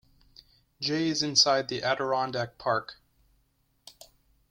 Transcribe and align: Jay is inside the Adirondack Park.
Jay 0.81 1.09
is 1.09 1.21
inside 1.21 1.67
the 1.67 1.83
Adirondack 1.83 2.57
Park. 2.57 2.95